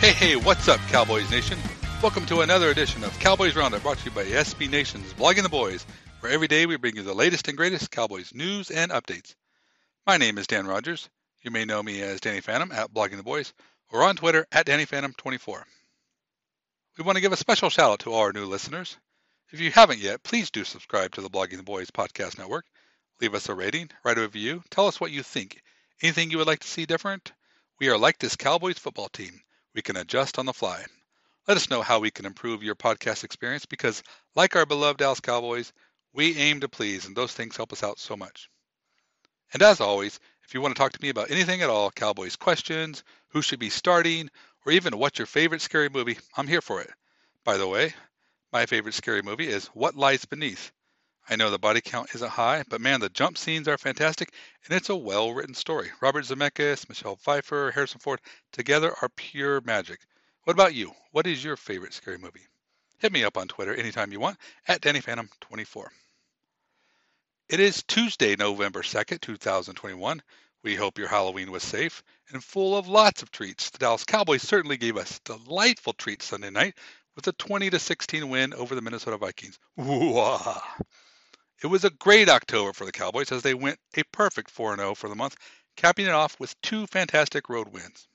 Hey, 0.00 0.12
hey, 0.12 0.36
what's 0.36 0.66
up, 0.66 0.80
Cowboys 0.88 1.30
Nation? 1.30 1.58
Welcome 2.00 2.24
to 2.24 2.40
another 2.40 2.70
edition 2.70 3.04
of 3.04 3.18
Cowboys 3.18 3.54
Roundup 3.54 3.82
brought 3.82 3.98
to 3.98 4.06
you 4.06 4.10
by 4.12 4.24
SB 4.24 4.70
Nation's 4.70 5.12
Blogging 5.12 5.42
the 5.42 5.50
Boys, 5.50 5.84
where 6.20 6.32
every 6.32 6.48
day 6.48 6.64
we 6.64 6.78
bring 6.78 6.96
you 6.96 7.02
the 7.02 7.12
latest 7.12 7.48
and 7.48 7.56
greatest 7.58 7.90
Cowboys 7.90 8.32
news 8.32 8.70
and 8.70 8.90
updates. 8.92 9.34
My 10.06 10.16
name 10.16 10.38
is 10.38 10.46
Dan 10.46 10.66
Rogers. 10.66 11.10
You 11.42 11.50
may 11.50 11.66
know 11.66 11.82
me 11.82 12.00
as 12.00 12.22
Danny 12.22 12.40
Phantom 12.40 12.72
at 12.72 12.94
Blogging 12.94 13.18
the 13.18 13.22
Boys 13.22 13.52
or 13.90 14.02
on 14.02 14.16
Twitter 14.16 14.46
at 14.50 14.64
DannyPhantom24. 14.64 15.64
We 16.96 17.04
want 17.04 17.16
to 17.16 17.20
give 17.20 17.32
a 17.32 17.36
special 17.36 17.68
shout 17.68 17.92
out 17.92 17.98
to 18.00 18.12
all 18.14 18.20
our 18.20 18.32
new 18.32 18.46
listeners. 18.46 18.96
If 19.52 19.60
you 19.60 19.70
haven't 19.70 19.98
yet, 19.98 20.22
please 20.22 20.50
do 20.50 20.64
subscribe 20.64 21.12
to 21.16 21.20
the 21.20 21.28
Blogging 21.28 21.58
the 21.58 21.62
Boys 21.62 21.90
podcast 21.90 22.38
network. 22.38 22.64
Leave 23.20 23.34
us 23.34 23.50
a 23.50 23.54
rating, 23.54 23.90
write 24.02 24.16
a 24.16 24.22
review, 24.22 24.62
tell 24.70 24.86
us 24.86 24.98
what 24.98 25.10
you 25.10 25.22
think. 25.22 25.60
Anything 26.02 26.30
you 26.30 26.38
would 26.38 26.46
like 26.46 26.60
to 26.60 26.68
see 26.68 26.86
different? 26.86 27.32
We 27.78 27.90
are 27.90 27.98
like 27.98 28.18
this 28.18 28.36
Cowboys 28.36 28.78
football 28.78 29.10
team. 29.10 29.42
We 29.74 29.82
can 29.82 29.96
adjust 29.96 30.38
on 30.38 30.46
the 30.46 30.52
fly. 30.52 30.84
Let 31.46 31.56
us 31.56 31.70
know 31.70 31.82
how 31.82 32.00
we 32.00 32.10
can 32.10 32.26
improve 32.26 32.62
your 32.62 32.74
podcast 32.74 33.24
experience 33.24 33.66
because, 33.66 34.02
like 34.34 34.56
our 34.56 34.66
beloved 34.66 34.98
Dallas 34.98 35.20
Cowboys, 35.20 35.72
we 36.12 36.36
aim 36.36 36.60
to 36.60 36.68
please, 36.68 37.06
and 37.06 37.16
those 37.16 37.32
things 37.32 37.56
help 37.56 37.72
us 37.72 37.82
out 37.82 37.98
so 37.98 38.16
much. 38.16 38.50
And 39.52 39.62
as 39.62 39.80
always, 39.80 40.18
if 40.44 40.54
you 40.54 40.60
want 40.60 40.74
to 40.74 40.78
talk 40.78 40.92
to 40.92 41.02
me 41.02 41.08
about 41.08 41.30
anything 41.30 41.62
at 41.62 41.70
all 41.70 41.90
Cowboys 41.90 42.36
questions, 42.36 43.04
who 43.28 43.42
should 43.42 43.60
be 43.60 43.70
starting, 43.70 44.28
or 44.66 44.72
even 44.72 44.98
what's 44.98 45.18
your 45.18 45.26
favorite 45.26 45.60
scary 45.60 45.88
movie, 45.88 46.18
I'm 46.36 46.48
here 46.48 46.60
for 46.60 46.80
it. 46.80 46.90
By 47.44 47.56
the 47.56 47.68
way, 47.68 47.94
my 48.52 48.66
favorite 48.66 48.94
scary 48.94 49.22
movie 49.22 49.48
is 49.48 49.66
What 49.68 49.94
Lies 49.94 50.24
Beneath. 50.24 50.72
I 51.28 51.36
know 51.36 51.50
the 51.50 51.58
body 51.58 51.80
count 51.80 52.12
isn't 52.12 52.28
high, 52.28 52.64
but 52.68 52.80
man, 52.80 52.98
the 52.98 53.08
jump 53.08 53.38
scenes 53.38 53.68
are 53.68 53.78
fantastic, 53.78 54.32
and 54.64 54.76
it's 54.76 54.88
a 54.88 54.96
well 54.96 55.32
written 55.32 55.54
story. 55.54 55.88
Robert 56.00 56.24
Zemeckis, 56.24 56.88
Michelle 56.88 57.14
Pfeiffer, 57.14 57.70
Harrison 57.70 58.00
Ford 58.00 58.20
together 58.52 58.92
are 59.00 59.08
pure 59.10 59.60
magic. 59.60 60.00
What 60.42 60.54
about 60.54 60.74
you? 60.74 60.92
What 61.12 61.28
is 61.28 61.44
your 61.44 61.56
favorite 61.56 61.94
scary 61.94 62.18
movie? 62.18 62.46
Hit 62.98 63.12
me 63.12 63.22
up 63.22 63.36
on 63.36 63.46
Twitter 63.46 63.72
anytime 63.72 64.10
you 64.10 64.18
want 64.18 64.38
at 64.66 64.80
DannyPhantom24. 64.80 65.86
It 67.48 67.60
is 67.60 67.84
Tuesday, 67.84 68.34
November 68.34 68.82
2nd, 68.82 69.20
2021. 69.20 70.22
We 70.62 70.74
hope 70.74 70.98
your 70.98 71.08
Halloween 71.08 71.52
was 71.52 71.62
safe 71.62 72.02
and 72.30 72.42
full 72.42 72.76
of 72.76 72.88
lots 72.88 73.22
of 73.22 73.30
treats. 73.30 73.70
The 73.70 73.78
Dallas 73.78 74.04
Cowboys 74.04 74.42
certainly 74.42 74.76
gave 74.76 74.96
us 74.96 75.20
delightful 75.20 75.92
treats 75.92 76.26
Sunday 76.26 76.50
night 76.50 76.74
with 77.14 77.26
a 77.28 77.32
20 77.32 77.70
to 77.70 77.78
16 77.78 78.28
win 78.28 78.52
over 78.52 78.74
the 78.74 78.82
Minnesota 78.82 79.16
Vikings. 79.16 79.58
Ooh-ah. 79.80 80.76
It 81.62 81.66
was 81.66 81.84
a 81.84 81.90
great 81.90 82.30
October 82.30 82.72
for 82.72 82.86
the 82.86 82.92
Cowboys 82.92 83.30
as 83.30 83.42
they 83.42 83.52
went 83.52 83.78
a 83.94 84.02
perfect 84.04 84.50
4 84.50 84.76
0 84.76 84.94
for 84.94 85.10
the 85.10 85.14
month, 85.14 85.36
capping 85.76 86.06
it 86.06 86.12
off 86.12 86.40
with 86.40 86.58
two 86.62 86.86
fantastic 86.86 87.50
road 87.50 87.68
wins. 87.68 88.08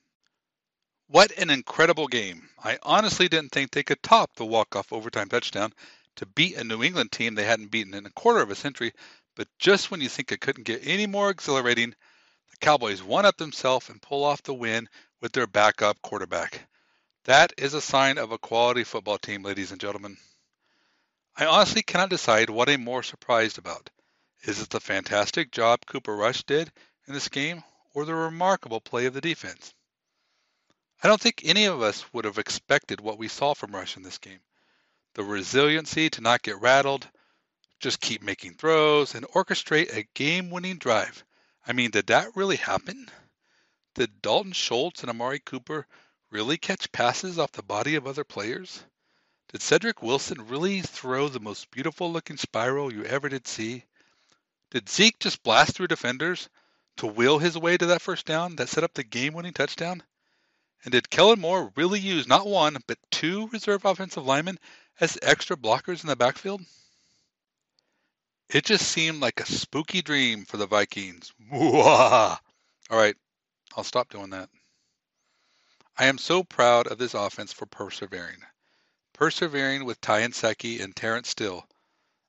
What 1.08 1.32
an 1.38 1.52
incredible 1.52 2.08
game. 2.08 2.50
I 2.64 2.80
honestly 2.82 3.30
didn't 3.30 3.52
think 3.52 3.70
they 3.70 3.84
could 3.84 4.02
top 4.02 4.36
the 4.36 4.46
walk-off 4.46 4.92
overtime 4.92 5.30
touchdown 5.30 5.74
to 6.16 6.26
beat 6.26 6.56
a 6.56 6.64
New 6.64 6.82
England 6.82 7.12
team 7.12 7.36
they 7.36 7.46
hadn't 7.46 7.70
beaten 7.70 7.94
in 7.94 8.08
a 8.08 8.12
quarter 8.12 8.40
of 8.40 8.50
a 8.50 8.56
century, 8.56 8.94
but 9.36 9.48
just 9.60 9.92
when 9.92 10.02
you 10.02 10.10
think 10.10 10.32
it 10.32 10.42
couldn't 10.42 10.64
get 10.64 10.82
any 10.84 11.06
more 11.06 11.30
exhilarating, 11.30 11.92
the 12.50 12.58
Cowboys 12.58 13.04
one 13.04 13.28
up 13.28 13.38
themselves 13.38 13.90
and 13.90 14.02
pull 14.02 14.24
off 14.24 14.42
the 14.42 14.56
win 14.56 14.90
with 15.22 15.34
their 15.34 15.46
backup 15.46 16.02
quarterback. 16.02 16.68
That 17.26 17.54
is 17.58 17.76
a 17.76 17.82
sign 17.82 18.18
of 18.18 18.32
a 18.32 18.40
quality 18.40 18.84
football 18.84 19.20
team, 19.20 19.44
ladies 19.44 19.72
and 19.72 19.80
gentlemen. 19.80 20.18
I 21.38 21.48
honestly 21.48 21.84
cannot 21.84 22.10
decide 22.10 22.50
what 22.50 22.70
I'm 22.70 22.84
more 22.84 23.04
surprised 23.04 23.58
about. 23.58 23.90
Is 24.44 24.62
it 24.62 24.70
the 24.70 24.80
fantastic 24.80 25.52
job 25.52 25.86
Cooper 25.86 26.16
Rush 26.16 26.44
did 26.44 26.72
in 27.08 27.14
this 27.14 27.28
game 27.28 27.62
or 27.94 28.06
the 28.06 28.16
remarkable 28.16 28.80
play 28.80 29.06
of 29.06 29.14
the 29.14 29.20
defense? 29.20 29.74
I 31.04 31.10
don't 31.10 31.20
think 31.20 31.42
any 31.44 31.66
of 31.66 31.82
us 31.82 32.06
would 32.14 32.24
have 32.24 32.38
expected 32.38 33.02
what 33.02 33.18
we 33.18 33.28
saw 33.28 33.54
from 33.54 33.76
Rush 33.76 33.98
in 33.98 34.04
this 34.04 34.18
game. 34.18 34.40
The 35.16 35.26
resiliency 35.26 36.10
to 36.12 36.22
not 36.22 36.42
get 36.42 36.62
rattled, 36.62 37.06
just 37.82 38.00
keep 38.00 38.22
making 38.22 38.56
throws, 38.56 39.14
and 39.14 39.26
orchestrate 39.26 39.94
a 39.94 40.08
game 40.14 40.50
winning 40.52 40.78
drive. 40.78 41.26
I 41.68 41.74
mean, 41.74 41.92
did 41.92 42.08
that 42.08 42.36
really 42.38 42.56
happen? 42.56 43.10
Did 43.96 44.22
Dalton 44.22 44.54
Schultz 44.54 45.02
and 45.02 45.10
Amari 45.10 45.40
Cooper 45.40 45.86
really 46.32 46.58
catch 46.58 46.94
passes 46.94 47.38
off 47.38 47.52
the 47.52 47.62
body 47.62 47.96
of 47.96 48.08
other 48.08 48.24
players? 48.24 48.82
Did 49.52 49.62
Cedric 49.62 50.02
Wilson 50.02 50.48
really 50.48 50.82
throw 50.82 51.30
the 51.30 51.40
most 51.40 51.70
beautiful 51.70 52.12
looking 52.12 52.38
spiral 52.38 52.92
you 52.92 53.06
ever 53.06 53.30
did 53.30 53.48
see? 53.48 53.86
Did 54.72 54.90
Zeke 54.90 55.20
just 55.20 55.44
blast 55.44 55.76
through 55.76 55.88
defenders 55.88 56.50
to 56.98 57.06
wheel 57.08 57.38
his 57.38 57.58
way 57.58 57.78
to 57.78 57.86
that 57.86 58.02
first 58.02 58.26
down 58.26 58.56
that 58.56 58.70
set 58.70 58.84
up 58.84 58.94
the 58.94 59.04
game 59.04 59.34
winning 59.34 59.54
touchdown? 59.54 60.04
And 60.84 60.92
did 60.92 61.10
Kellen 61.10 61.40
Moore 61.40 61.72
really 61.76 62.00
use 62.00 62.28
not 62.28 62.48
one, 62.48 62.78
but 62.88 62.98
two 63.12 63.48
reserve 63.50 63.86
offensive 63.86 64.26
linemen 64.26 64.60
as 65.00 65.20
extra 65.22 65.56
blockers 65.56 66.02
in 66.02 66.08
the 66.08 66.16
backfield? 66.16 66.66
It 68.50 68.66
just 68.66 68.88
seemed 68.88 69.22
like 69.22 69.40
a 69.40 69.46
spooky 69.46 70.02
dream 70.02 70.46
for 70.46 70.58
the 70.58 70.68
Vikings. 70.68 71.34
All 71.52 72.40
right, 72.90 73.16
I'll 73.78 73.84
stop 73.84 74.10
doing 74.10 74.32
that. 74.32 74.50
I 75.98 76.06
am 76.06 76.18
so 76.18 76.44
proud 76.44 76.88
of 76.88 76.98
this 76.98 77.14
offense 77.14 77.54
for 77.54 77.68
persevering 77.68 78.44
persevering 79.16 79.86
with 79.86 80.02
Ty 80.02 80.28
Nsekhe 80.28 80.84
and 80.84 80.94
Terence 80.94 81.30
Steele. 81.30 81.66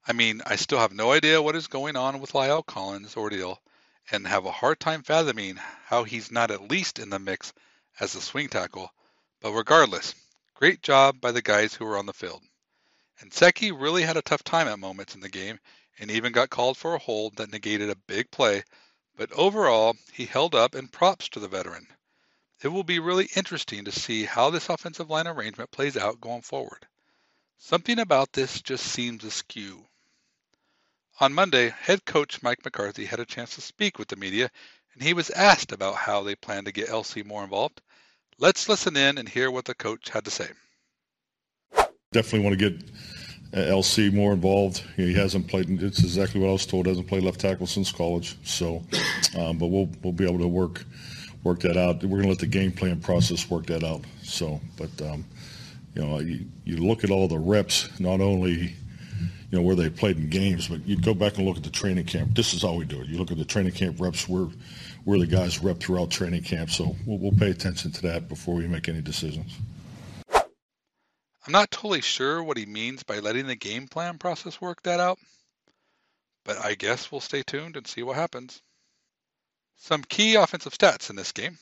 I 0.06 0.12
mean, 0.12 0.40
I 0.46 0.54
still 0.54 0.78
have 0.78 0.92
no 0.92 1.10
idea 1.10 1.42
what 1.42 1.56
is 1.56 1.66
going 1.66 1.96
on 1.96 2.20
with 2.20 2.32
La'el 2.32 2.64
Collins' 2.64 3.16
ordeal 3.16 3.60
and 4.12 4.24
have 4.24 4.46
a 4.46 4.52
hard 4.52 4.78
time 4.78 5.02
fathoming 5.02 5.56
how 5.86 6.04
he's 6.04 6.30
not 6.30 6.52
at 6.52 6.70
least 6.70 7.00
in 7.00 7.10
the 7.10 7.18
mix 7.18 7.52
as 7.98 8.14
a 8.14 8.20
swing 8.20 8.48
tackle. 8.48 8.92
But 9.40 9.52
regardless, 9.52 10.14
great 10.54 10.80
job 10.80 11.20
by 11.20 11.32
the 11.32 11.42
guys 11.42 11.74
who 11.74 11.84
were 11.84 11.98
on 11.98 12.06
the 12.06 12.12
field. 12.12 12.42
And 13.18 13.32
Nsekhe 13.32 13.72
really 13.76 14.04
had 14.04 14.16
a 14.16 14.22
tough 14.22 14.44
time 14.44 14.68
at 14.68 14.78
moments 14.78 15.16
in 15.16 15.20
the 15.20 15.28
game 15.28 15.58
and 15.98 16.08
even 16.08 16.30
got 16.30 16.50
called 16.50 16.76
for 16.76 16.94
a 16.94 16.98
hold 16.98 17.34
that 17.36 17.50
negated 17.50 17.90
a 17.90 17.96
big 18.06 18.30
play. 18.30 18.62
But 19.16 19.32
overall, 19.32 19.96
he 20.12 20.26
held 20.26 20.54
up 20.54 20.76
and 20.76 20.92
props 20.92 21.28
to 21.30 21.40
the 21.40 21.48
veteran 21.48 21.88
it 22.62 22.68
will 22.68 22.84
be 22.84 22.98
really 22.98 23.28
interesting 23.36 23.84
to 23.84 23.92
see 23.92 24.24
how 24.24 24.50
this 24.50 24.68
offensive 24.68 25.10
line 25.10 25.26
arrangement 25.26 25.70
plays 25.70 25.96
out 25.96 26.20
going 26.20 26.42
forward. 26.42 26.86
Something 27.58 27.98
about 27.98 28.32
this 28.32 28.62
just 28.62 28.84
seems 28.84 29.24
askew. 29.24 29.84
On 31.20 31.32
Monday, 31.32 31.70
head 31.70 32.04
coach 32.04 32.42
Mike 32.42 32.64
McCarthy 32.64 33.06
had 33.06 33.20
a 33.20 33.24
chance 33.24 33.54
to 33.54 33.60
speak 33.60 33.98
with 33.98 34.08
the 34.08 34.16
media, 34.16 34.50
and 34.94 35.02
he 35.02 35.14
was 35.14 35.30
asked 35.30 35.72
about 35.72 35.96
how 35.96 36.22
they 36.22 36.34
plan 36.34 36.64
to 36.64 36.72
get 36.72 36.88
LC 36.88 37.24
more 37.24 37.44
involved. 37.44 37.80
Let's 38.38 38.68
listen 38.68 38.96
in 38.96 39.16
and 39.16 39.28
hear 39.28 39.50
what 39.50 39.64
the 39.64 39.74
coach 39.74 40.10
had 40.10 40.26
to 40.26 40.30
say. 40.30 40.48
Definitely 42.12 42.40
want 42.40 42.58
to 42.58 42.70
get 42.70 42.90
uh, 43.54 43.72
LC 43.72 44.12
more 44.12 44.32
involved. 44.32 44.84
He 44.96 45.14
hasn't 45.14 45.48
played. 45.48 45.70
It's 45.82 46.00
exactly 46.00 46.40
what 46.40 46.48
I 46.48 46.52
was 46.52 46.66
told. 46.66 46.86
Hasn't 46.86 47.08
played 47.08 47.22
left 47.22 47.40
tackle 47.40 47.66
since 47.66 47.90
college. 47.90 48.36
So, 48.44 48.82
um, 49.38 49.56
but 49.56 49.68
we'll 49.68 49.88
we'll 50.02 50.12
be 50.12 50.24
able 50.24 50.40
to 50.40 50.48
work 50.48 50.84
work 51.46 51.60
that 51.60 51.76
out. 51.76 52.02
We're 52.02 52.08
going 52.08 52.22
to 52.22 52.28
let 52.28 52.38
the 52.40 52.46
game 52.46 52.72
plan 52.72 53.00
process 53.00 53.48
work 53.48 53.66
that 53.66 53.84
out. 53.84 54.02
So, 54.22 54.60
but 54.76 54.90
um, 55.00 55.24
you 55.94 56.04
know, 56.04 56.18
you, 56.18 56.46
you 56.64 56.76
look 56.78 57.04
at 57.04 57.10
all 57.10 57.28
the 57.28 57.38
reps, 57.38 57.88
not 58.00 58.20
only 58.20 58.74
you 59.50 59.58
know 59.58 59.62
where 59.62 59.76
they 59.76 59.88
played 59.88 60.16
in 60.16 60.28
games, 60.28 60.68
but 60.68 60.84
you 60.86 61.00
go 61.00 61.14
back 61.14 61.38
and 61.38 61.46
look 61.46 61.56
at 61.56 61.62
the 61.62 61.70
training 61.70 62.06
camp. 62.06 62.34
This 62.34 62.52
is 62.52 62.62
how 62.62 62.74
we 62.74 62.84
do 62.84 63.00
it. 63.00 63.06
You 63.06 63.18
look 63.18 63.30
at 63.30 63.38
the 63.38 63.44
training 63.44 63.72
camp 63.72 64.00
reps. 64.00 64.28
We're 64.28 64.48
we're 65.04 65.18
the 65.18 65.26
guys 65.26 65.62
rep 65.62 65.78
throughout 65.78 66.10
training 66.10 66.42
camp, 66.42 66.68
so 66.70 66.96
we'll, 67.06 67.18
we'll 67.18 67.38
pay 67.38 67.50
attention 67.50 67.92
to 67.92 68.02
that 68.02 68.28
before 68.28 68.56
we 68.56 68.66
make 68.66 68.88
any 68.88 69.00
decisions. 69.00 69.52
I'm 70.28 71.52
not 71.52 71.70
totally 71.70 72.00
sure 72.00 72.42
what 72.42 72.56
he 72.56 72.66
means 72.66 73.04
by 73.04 73.20
letting 73.20 73.46
the 73.46 73.54
game 73.54 73.86
plan 73.86 74.18
process 74.18 74.60
work 74.60 74.82
that 74.82 74.98
out, 74.98 75.20
but 76.44 76.58
I 76.58 76.74
guess 76.74 77.12
we'll 77.12 77.20
stay 77.20 77.44
tuned 77.44 77.76
and 77.76 77.86
see 77.86 78.02
what 78.02 78.16
happens. 78.16 78.60
Some 79.76 80.02
key 80.04 80.34
offensive 80.34 80.72
stats 80.72 81.10
in 81.10 81.16
this 81.16 81.32
game. 81.32 81.58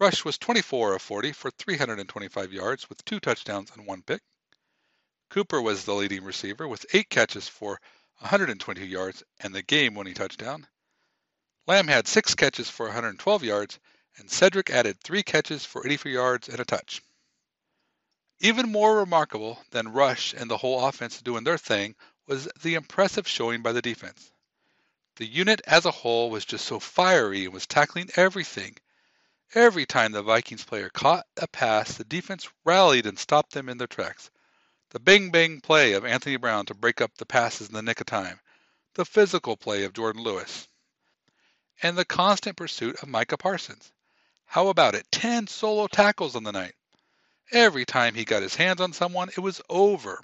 Rush 0.00 0.24
was 0.24 0.38
24 0.38 0.94
of 0.94 1.02
40 1.02 1.32
for 1.32 1.50
325 1.50 2.52
yards 2.52 2.88
with 2.88 3.04
two 3.04 3.20
touchdowns 3.20 3.70
and 3.72 3.86
one 3.86 4.02
pick. 4.02 4.22
Cooper 5.30 5.60
was 5.60 5.84
the 5.84 5.94
leading 5.94 6.24
receiver 6.24 6.68
with 6.68 6.86
eight 6.92 7.10
catches 7.10 7.48
for 7.48 7.80
120 8.18 8.86
yards 8.86 9.22
and 9.40 9.54
the 9.54 9.62
game 9.62 9.94
winning 9.94 10.14
touchdown. 10.14 10.66
Lamb 11.66 11.88
had 11.88 12.06
six 12.06 12.34
catches 12.34 12.68
for 12.68 12.86
112 12.86 13.42
yards, 13.42 13.80
and 14.16 14.30
Cedric 14.30 14.70
added 14.70 15.00
three 15.00 15.22
catches 15.22 15.64
for 15.64 15.84
84 15.86 16.12
yards 16.12 16.48
and 16.48 16.60
a 16.60 16.64
touch. 16.64 17.02
Even 18.40 18.70
more 18.70 18.98
remarkable 18.98 19.64
than 19.70 19.92
Rush 19.92 20.34
and 20.34 20.50
the 20.50 20.58
whole 20.58 20.86
offense 20.86 21.22
doing 21.22 21.44
their 21.44 21.58
thing 21.58 21.96
was 22.26 22.48
the 22.62 22.74
impressive 22.74 23.26
showing 23.26 23.62
by 23.62 23.72
the 23.72 23.82
defense. 23.82 24.30
The 25.16 25.26
unit 25.26 25.60
as 25.64 25.84
a 25.84 25.92
whole 25.92 26.28
was 26.28 26.44
just 26.44 26.64
so 26.64 26.80
fiery 26.80 27.44
and 27.44 27.54
was 27.54 27.68
tackling 27.68 28.10
everything. 28.16 28.76
Every 29.54 29.86
time 29.86 30.10
the 30.10 30.24
Vikings 30.24 30.64
player 30.64 30.88
caught 30.88 31.24
a 31.36 31.46
pass, 31.46 31.94
the 31.94 32.02
defense 32.02 32.48
rallied 32.64 33.06
and 33.06 33.16
stopped 33.16 33.52
them 33.52 33.68
in 33.68 33.78
their 33.78 33.86
tracks. 33.86 34.28
The 34.90 34.98
bang 34.98 35.30
bang 35.30 35.60
play 35.60 35.92
of 35.92 36.04
Anthony 36.04 36.34
Brown 36.36 36.66
to 36.66 36.74
break 36.74 37.00
up 37.00 37.16
the 37.16 37.26
passes 37.26 37.68
in 37.68 37.74
the 37.74 37.82
nick 37.82 38.00
of 38.00 38.06
time. 38.06 38.40
The 38.94 39.04
physical 39.04 39.56
play 39.56 39.84
of 39.84 39.92
Jourdan 39.92 40.20
Lewis. 40.20 40.66
And 41.80 41.96
the 41.96 42.04
constant 42.04 42.56
pursuit 42.56 43.00
of 43.00 43.08
Micah 43.08 43.36
Parsons. 43.36 43.92
How 44.46 44.66
about 44.66 44.96
it? 44.96 45.06
10 45.12 45.46
solo 45.46 45.86
tackles 45.86 46.34
on 46.34 46.42
the 46.42 46.50
night. 46.50 46.74
Every 47.52 47.84
time 47.84 48.16
he 48.16 48.24
got 48.24 48.42
his 48.42 48.56
hands 48.56 48.80
on 48.80 48.92
someone, 48.92 49.28
it 49.28 49.38
was 49.38 49.62
over. 49.68 50.20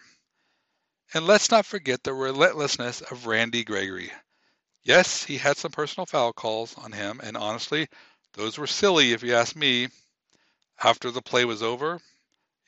And 1.15 1.29
let's 1.29 1.53
not 1.53 1.65
forget 1.65 2.03
the 2.03 2.13
relentlessness 2.13 3.03
of 3.03 3.27
Randy 3.27 3.63
Gregory. 3.63 4.13
Yes, 4.83 5.25
he 5.25 5.39
had 5.39 5.57
some 5.57 5.73
personal 5.73 6.07
foul 6.07 6.33
calls 6.33 6.75
on 6.77 6.93
him, 6.93 7.21
and 7.23 7.37
honestly, 7.37 7.89
those 8.35 8.59
were 8.59 8.67
silly 8.67 9.13
if 9.13 9.23
you 9.23 9.35
ask 9.35 9.57
me. 9.57 9.89
After 10.83 11.11
the 11.11 11.23
play 11.23 11.45
was 11.45 11.63
over, 11.63 12.01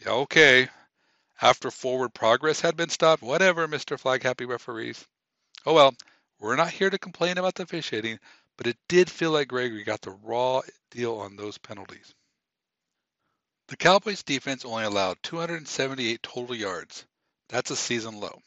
yeah, 0.01 0.13
okay. 0.13 0.69
After 1.41 1.71
forward 1.71 2.15
progress 2.15 2.61
had 2.61 2.77
been 2.77 2.91
stopped, 2.91 3.23
whatever, 3.23 3.67
Mr. 3.69 3.99
Flag 3.99 4.23
Happy 4.23 4.45
referees. 4.45 5.07
Oh 5.67 5.75
well, 5.75 5.95
we're 6.39 6.57
not 6.57 6.71
here 6.71 6.91
to 6.91 6.99
complain 6.99 7.39
about 7.39 7.55
the 7.55 7.65
officiating, 7.65 8.19
but 8.57 8.67
it 8.67 8.79
did 8.89 9.11
feel 9.11 9.31
like 9.31 9.49
Gregory 9.49 9.85
got 9.85 10.01
the 10.03 10.11
raw 10.11 10.63
deal 10.91 11.17
on 11.17 11.37
those 11.37 11.59
penalties. 11.59 12.15
The 13.69 13.77
Cowboys 13.77 14.23
defense 14.23 14.65
only 14.65 14.85
allowed 14.85 15.23
278 15.23 16.23
total 16.23 16.55
yards. 16.55 17.07
That's 17.49 17.71
a 17.71 17.77
season 17.77 18.21
low. 18.21 18.43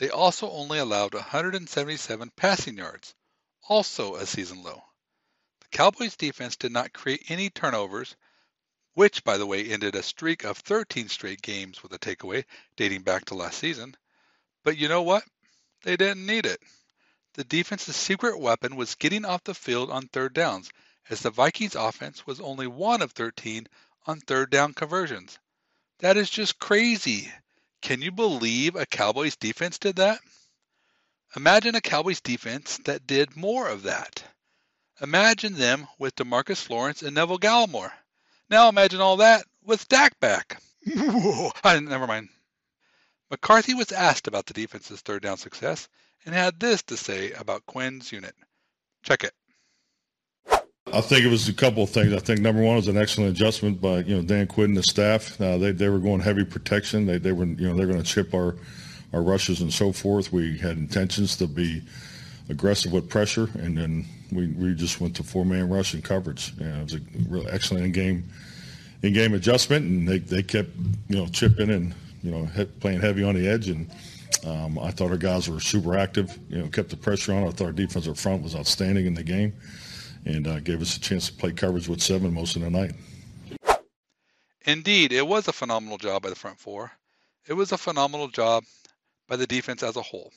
They 0.00 0.08
also 0.08 0.50
only 0.50 0.78
allowed 0.78 1.12
177 1.12 2.30
passing 2.34 2.78
yards, 2.78 3.14
also 3.68 4.14
a 4.14 4.24
season 4.24 4.62
low. 4.62 4.82
The 5.60 5.68
Cowboys 5.68 6.16
defense 6.16 6.56
did 6.56 6.72
not 6.72 6.94
create 6.94 7.26
any 7.28 7.50
turnovers, 7.50 8.16
which, 8.94 9.22
by 9.24 9.36
the 9.36 9.44
way, 9.44 9.62
ended 9.66 9.94
a 9.94 10.02
streak 10.02 10.42
of 10.44 10.56
13 10.56 11.10
straight 11.10 11.42
games 11.42 11.82
with 11.82 11.92
a 11.92 11.98
takeaway 11.98 12.46
dating 12.76 13.02
back 13.02 13.26
to 13.26 13.34
last 13.34 13.58
season. 13.58 13.94
But 14.64 14.78
you 14.78 14.88
know 14.88 15.02
what? 15.02 15.22
They 15.82 15.98
didn't 15.98 16.24
need 16.24 16.46
it. 16.46 16.62
The 17.34 17.44
defense's 17.44 17.94
secret 17.94 18.40
weapon 18.40 18.76
was 18.76 18.94
getting 18.94 19.26
off 19.26 19.44
the 19.44 19.54
field 19.54 19.90
on 19.90 20.08
third 20.08 20.32
downs, 20.32 20.70
as 21.10 21.20
the 21.20 21.30
Vikings 21.30 21.74
offense 21.74 22.26
was 22.26 22.40
only 22.40 22.66
one 22.66 23.02
of 23.02 23.12
13 23.12 23.68
on 24.06 24.20
third 24.20 24.48
down 24.48 24.72
conversions. 24.72 25.38
That 25.98 26.16
is 26.16 26.30
just 26.30 26.58
crazy. 26.58 27.30
Can 27.82 28.02
you 28.02 28.12
believe 28.12 28.76
a 28.76 28.86
Cowboys 28.86 29.36
defense 29.36 29.78
did 29.78 29.96
that? 29.96 30.20
Imagine 31.36 31.74
a 31.74 31.80
Cowboys 31.80 32.20
defense 32.20 32.78
that 32.84 33.06
did 33.06 33.36
more 33.36 33.68
of 33.68 33.84
that. 33.84 34.22
Imagine 35.00 35.54
them 35.54 35.86
with 35.98 36.16
Demarcus 36.16 36.68
Lawrence 36.68 37.02
and 37.02 37.14
Neville 37.14 37.38
Gallimore. 37.38 37.92
Now 38.50 38.68
imagine 38.68 39.00
all 39.00 39.18
that 39.18 39.44
with 39.62 39.88
Dak 39.88 40.18
back. 40.20 40.60
never 40.84 42.06
mind. 42.06 42.28
McCarthy 43.30 43.74
was 43.74 43.92
asked 43.92 44.26
about 44.26 44.46
the 44.46 44.54
defense's 44.54 45.00
third 45.00 45.22
down 45.22 45.38
success 45.38 45.88
and 46.26 46.34
had 46.34 46.58
this 46.58 46.82
to 46.82 46.96
say 46.96 47.32
about 47.32 47.64
Quinn's 47.64 48.10
unit. 48.12 48.34
Check 49.02 49.24
it. 49.24 49.34
I 50.92 51.00
think 51.00 51.24
it 51.24 51.28
was 51.28 51.48
a 51.48 51.52
couple 51.52 51.82
of 51.82 51.90
things. 51.90 52.12
I 52.12 52.18
think 52.18 52.40
number 52.40 52.62
one 52.62 52.76
was 52.76 52.88
an 52.88 52.96
excellent 52.96 53.30
adjustment 53.30 53.80
by 53.80 53.98
you 53.98 54.16
know 54.16 54.22
Dan 54.22 54.46
Quinn 54.46 54.70
and 54.70 54.76
the 54.76 54.82
staff. 54.82 55.40
Uh, 55.40 55.56
they 55.56 55.72
they 55.72 55.88
were 55.88 55.98
going 55.98 56.20
heavy 56.20 56.44
protection. 56.44 57.06
They 57.06 57.18
they 57.18 57.32
were 57.32 57.44
you 57.44 57.68
know 57.68 57.76
they're 57.76 57.86
going 57.86 58.02
to 58.02 58.04
chip 58.04 58.34
our 58.34 58.56
our 59.12 59.22
rushes 59.22 59.60
and 59.60 59.72
so 59.72 59.92
forth. 59.92 60.32
We 60.32 60.58
had 60.58 60.76
intentions 60.76 61.36
to 61.36 61.46
be 61.46 61.82
aggressive 62.48 62.92
with 62.92 63.08
pressure, 63.08 63.48
and 63.54 63.76
then 63.78 64.04
we, 64.32 64.48
we 64.48 64.74
just 64.74 65.00
went 65.00 65.14
to 65.16 65.22
four 65.22 65.44
man 65.44 65.68
rush 65.68 65.94
and 65.94 66.02
coverage. 66.02 66.52
It 66.58 66.82
was 66.82 66.94
a 66.94 67.00
really 67.28 67.46
excellent 67.50 67.84
in 67.84 67.92
game 67.92 68.24
in 69.02 69.12
game 69.12 69.34
adjustment, 69.34 69.84
and 69.84 70.08
they 70.08 70.18
they 70.18 70.42
kept 70.42 70.70
you 71.08 71.16
know 71.16 71.26
chipping 71.28 71.70
and 71.70 71.94
you 72.22 72.32
know 72.32 72.48
playing 72.80 73.00
heavy 73.00 73.22
on 73.24 73.34
the 73.34 73.48
edge 73.48 73.68
and. 73.68 73.90
Um, 74.46 74.78
I 74.78 74.90
thought 74.90 75.10
our 75.10 75.18
guys 75.18 75.50
were 75.50 75.60
super 75.60 75.98
active. 75.98 76.38
You 76.48 76.62
know, 76.62 76.68
kept 76.68 76.88
the 76.88 76.96
pressure 76.96 77.34
on. 77.34 77.42
I 77.42 77.50
thought 77.50 77.66
our 77.66 77.72
defensive 77.72 78.18
front 78.18 78.42
was 78.42 78.56
outstanding 78.56 79.04
in 79.04 79.12
the 79.12 79.24
game 79.24 79.52
and 80.24 80.46
uh, 80.46 80.60
gave 80.60 80.80
us 80.82 80.96
a 80.96 81.00
chance 81.00 81.28
to 81.28 81.34
play 81.34 81.52
coverage 81.52 81.88
with 81.88 82.02
seven 82.02 82.32
most 82.32 82.56
of 82.56 82.62
the 82.62 82.70
night. 82.70 82.92
Indeed, 84.66 85.12
it 85.12 85.26
was 85.26 85.48
a 85.48 85.52
phenomenal 85.52 85.98
job 85.98 86.22
by 86.22 86.28
the 86.28 86.34
front 86.34 86.58
four. 86.58 86.92
It 87.46 87.54
was 87.54 87.72
a 87.72 87.78
phenomenal 87.78 88.28
job 88.28 88.64
by 89.26 89.36
the 89.36 89.46
defense 89.46 89.82
as 89.82 89.96
a 89.96 90.02
whole. 90.02 90.32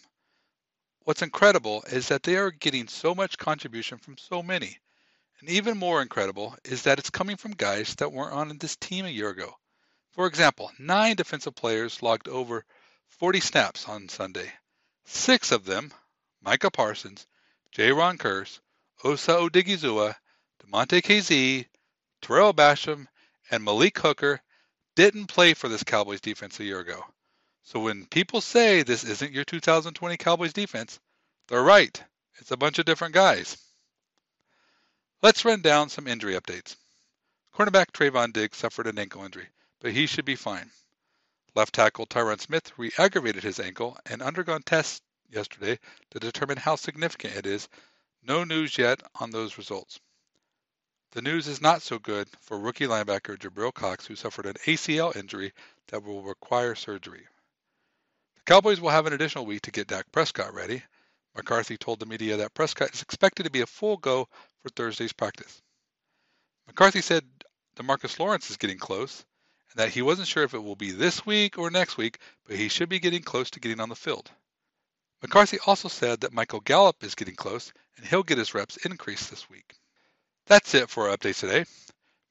What's 1.03 1.21
incredible 1.21 1.83
is 1.87 2.07
that 2.07 2.23
they 2.23 2.37
are 2.37 2.49
getting 2.49 2.87
so 2.87 3.13
much 3.13 3.37
contribution 3.37 3.97
from 3.97 4.17
so 4.17 4.41
many. 4.41 4.79
And 5.39 5.49
even 5.49 5.77
more 5.77 6.01
incredible 6.01 6.55
is 6.63 6.83
that 6.83 6.99
it's 6.99 7.09
coming 7.09 7.35
from 7.35 7.51
guys 7.51 7.95
that 7.95 8.13
weren't 8.13 8.33
on 8.33 8.57
this 8.57 8.77
team 8.77 9.05
a 9.05 9.09
year 9.09 9.29
ago. 9.29 9.57
For 10.11 10.27
example, 10.27 10.71
nine 10.79 11.17
defensive 11.17 11.55
players 11.55 12.01
logged 12.01 12.29
over 12.29 12.63
40 13.09 13.41
snaps 13.41 13.89
on 13.89 14.07
Sunday. 14.07 14.53
Six 15.05 15.51
of 15.51 15.65
them, 15.65 15.93
Micah 16.41 16.71
Parsons, 16.71 17.27
Jayron 17.75 18.17
Kearse, 18.17 18.59
Osa 19.03 19.33
Odighizuwa, 19.33 20.15
Damontae 20.63 21.01
Kazee, 21.01 21.67
Tarell 22.21 22.53
Basham, 22.53 23.05
and 23.51 23.63
Malik 23.63 23.99
Hooker 23.99 24.41
didn't 24.95 25.27
play 25.27 25.53
for 25.53 25.67
this 25.67 25.83
Cowboys 25.83 26.21
defense 26.21 26.59
a 26.59 26.63
year 26.63 26.79
ago. 26.79 27.03
So 27.63 27.81
when 27.81 28.05
people 28.05 28.39
say 28.39 28.81
this 28.81 29.03
isn't 29.03 29.33
your 29.33 29.43
2020 29.43 30.15
Cowboys 30.17 30.53
defense, 30.53 30.99
they're 31.47 31.61
right. 31.61 32.01
It's 32.39 32.51
a 32.51 32.57
bunch 32.57 32.79
of 32.79 32.85
different 32.85 33.13
guys. 33.13 33.57
Let's 35.21 35.43
run 35.43 35.61
down 35.61 35.89
some 35.89 36.07
injury 36.07 36.35
updates. 36.35 36.77
Cornerback 37.53 37.91
Trevon 37.91 38.31
Diggs 38.31 38.57
suffered 38.57 38.87
an 38.87 38.99
ankle 38.99 39.25
injury, 39.25 39.47
but 39.79 39.91
he 39.91 40.07
should 40.07 40.25
be 40.25 40.35
fine. 40.35 40.71
Left 41.55 41.73
tackle 41.73 42.07
Tyron 42.07 42.39
Smith 42.39 42.71
re 42.77 42.91
aggravated 42.97 43.43
his 43.43 43.59
ankle 43.59 43.97
and 44.05 44.21
undergone 44.21 44.63
tests 44.63 45.01
yesterday 45.29 45.77
to 46.11 46.19
determine 46.19 46.57
how 46.57 46.75
significant 46.77 47.35
it 47.35 47.45
is 47.45 47.67
no 48.25 48.43
news 48.43 48.77
yet 48.77 49.01
on 49.19 49.31
those 49.31 49.57
results. 49.57 49.99
The 51.11 51.21
news 51.21 51.47
is 51.47 51.61
not 51.61 51.81
so 51.81 51.99
good 51.99 52.27
for 52.41 52.57
rookie 52.57 52.87
linebacker 52.87 53.37
Jabril 53.37 53.73
Cox, 53.73 54.07
who 54.07 54.15
suffered 54.15 54.45
an 54.45 54.55
ACL 54.65 55.15
injury 55.15 55.53
that 55.89 56.03
will 56.03 56.23
require 56.23 56.73
surgery. 56.73 57.27
The 58.35 58.41
Cowboys 58.45 58.81
will 58.81 58.89
have 58.89 59.05
an 59.05 59.13
additional 59.13 59.45
week 59.45 59.61
to 59.63 59.71
get 59.71 59.87
Dak 59.87 60.11
Prescott 60.11 60.53
ready. 60.53 60.83
McCarthy 61.35 61.77
told 61.77 61.99
the 61.99 62.05
media 62.05 62.37
that 62.37 62.53
Prescott 62.53 62.93
is 62.93 63.01
expected 63.01 63.43
to 63.43 63.51
be 63.51 63.61
a 63.61 63.67
full 63.67 63.97
go 63.97 64.27
for 64.61 64.69
Thursday's 64.69 65.13
practice. 65.13 65.61
McCarthy 66.65 67.01
said 67.01 67.25
Demarcus 67.75 68.19
Lawrence 68.19 68.49
is 68.49 68.57
getting 68.57 68.77
close 68.77 69.25
and 69.71 69.79
that 69.79 69.89
he 69.89 70.01
wasn't 70.01 70.27
sure 70.27 70.43
if 70.43 70.53
it 70.53 70.63
will 70.63 70.75
be 70.75 70.91
this 70.91 71.25
week 71.25 71.57
or 71.57 71.69
next 71.69 71.97
week, 71.97 72.19
but 72.45 72.55
he 72.55 72.69
should 72.69 72.89
be 72.89 72.99
getting 72.99 73.21
close 73.21 73.51
to 73.51 73.59
getting 73.59 73.79
on 73.79 73.89
the 73.89 73.95
field. 73.95 74.31
McCarthy 75.21 75.59
also 75.65 75.89
said 75.89 76.21
that 76.21 76.33
Michael 76.33 76.59
Gallup 76.59 77.03
is 77.03 77.15
getting 77.15 77.35
close 77.35 77.71
and 77.97 78.05
he'll 78.05 78.23
get 78.23 78.37
his 78.37 78.53
reps 78.53 78.77
increased 78.77 79.29
this 79.29 79.49
week. 79.49 79.75
That's 80.47 80.73
it 80.73 80.89
for 80.89 81.09
our 81.09 81.17
updates 81.17 81.39
today. 81.39 81.65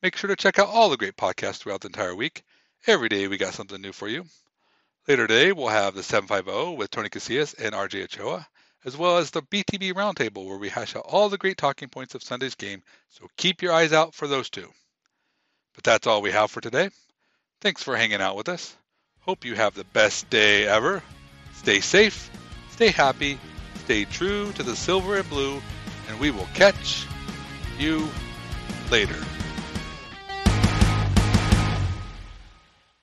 Make 0.03 0.17
sure 0.17 0.29
to 0.29 0.37
check 0.37 0.59
out 0.59 0.69
all 0.69 0.91
the 0.91 0.97
great 0.97 1.17
podcasts 1.17 1.59
throughout 1.59 1.81
the 1.81 1.89
entire 1.89 2.15
week. 2.15 2.43
Every 2.87 3.09
day 3.09 3.29
we 3.29 3.37
got 3.37 3.55
something 3.55 3.81
new 3.81 3.93
for 3.93 4.09
you. 4.09 4.25
Later 5.07 5.27
today 5.27 5.53
we'll 5.53 5.69
have 5.69 5.95
the 5.95 6.03
750 6.03 6.77
with 6.77 6.91
Tony 6.91 7.09
Casillas 7.09 7.55
and 7.59 7.75
RJ 7.75 8.05
Ochoa, 8.05 8.47
as 8.85 8.97
well 8.97 9.19
as 9.19 9.31
the 9.31 9.43
BTB 9.43 9.93
Roundtable 9.93 10.47
where 10.47 10.59
we 10.59 10.69
hash 10.69 10.97
out 10.97 11.07
all 11.07 11.29
the 11.29 11.39
great 11.39 11.57
talking 11.57 11.89
points 11.89 12.15
of 12.15 12.23
Sunday's 12.23 12.55
game, 12.55 12.83
so 13.09 13.29
keep 13.37 13.63
your 13.63 13.73
eyes 13.73 13.93
out 13.93 14.15
for 14.15 14.27
those 14.27 14.51
two. 14.51 14.69
But 15.75 15.85
that's 15.85 16.07
all 16.07 16.23
we 16.23 16.33
have 16.33 16.51
for 16.51 16.61
today. 16.61 16.91
Thanks 17.61 17.83
for 17.83 17.97
hanging 17.97 18.21
out 18.21 18.37
with 18.37 18.49
us. 18.49 18.77
Hope 19.21 19.45
you 19.45 19.55
have 19.55 19.75
the 19.75 19.85
best 19.85 20.29
day 20.29 20.67
ever. 20.67 21.03
Stay 21.55 21.81
safe 21.81 22.31
Stay 22.73 22.91
happy, 22.91 23.39
stay 23.85 24.05
true 24.05 24.53
to 24.53 24.63
the 24.63 24.77
silver 24.77 25.17
and 25.17 25.29
blue, 25.29 25.61
and 26.09 26.19
we 26.21 26.31
will 26.31 26.49
catch 26.55 27.05
you 27.79 28.09
later. 28.91 29.19